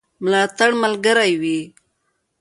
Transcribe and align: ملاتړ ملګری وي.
ملاتړ 0.23 0.69
ملګری 0.83 1.31
وي. 1.41 1.59